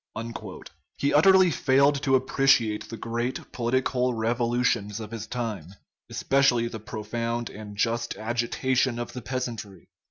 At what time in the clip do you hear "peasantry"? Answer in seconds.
9.21-9.89